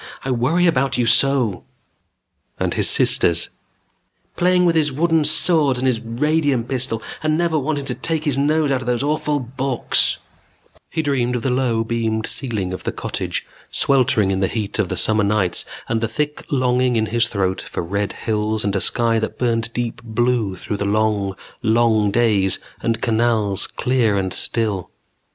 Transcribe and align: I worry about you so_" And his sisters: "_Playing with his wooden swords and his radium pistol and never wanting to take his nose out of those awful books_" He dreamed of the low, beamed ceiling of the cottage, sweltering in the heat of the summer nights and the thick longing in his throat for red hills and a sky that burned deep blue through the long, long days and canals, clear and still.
I 0.25 0.31
worry 0.31 0.65
about 0.65 0.97
you 0.97 1.05
so_" 1.05 1.51
And 2.59 2.73
his 2.73 2.89
sisters: 2.89 3.51
"_Playing 4.35 4.65
with 4.65 4.75
his 4.75 4.91
wooden 4.91 5.23
swords 5.23 5.77
and 5.77 5.87
his 5.87 5.99
radium 5.99 6.63
pistol 6.63 7.03
and 7.21 7.37
never 7.37 7.59
wanting 7.59 7.85
to 7.85 7.93
take 7.93 8.23
his 8.23 8.35
nose 8.35 8.71
out 8.71 8.81
of 8.81 8.87
those 8.87 9.03
awful 9.03 9.39
books_" 9.39 10.17
He 10.89 11.03
dreamed 11.03 11.35
of 11.35 11.43
the 11.43 11.51
low, 11.51 11.83
beamed 11.83 12.25
ceiling 12.25 12.73
of 12.73 12.83
the 12.83 12.91
cottage, 12.91 13.45
sweltering 13.69 14.31
in 14.31 14.39
the 14.39 14.47
heat 14.47 14.79
of 14.79 14.89
the 14.89 14.97
summer 14.97 15.23
nights 15.23 15.65
and 15.87 16.01
the 16.01 16.07
thick 16.07 16.43
longing 16.49 16.95
in 16.95 17.05
his 17.05 17.27
throat 17.27 17.61
for 17.61 17.83
red 17.83 18.13
hills 18.13 18.63
and 18.65 18.75
a 18.75 18.81
sky 18.81 19.19
that 19.19 19.37
burned 19.37 19.71
deep 19.71 20.01
blue 20.03 20.55
through 20.55 20.77
the 20.77 20.83
long, 20.83 21.35
long 21.61 22.09
days 22.09 22.57
and 22.81 23.03
canals, 23.03 23.67
clear 23.67 24.17
and 24.17 24.33
still. 24.33 24.89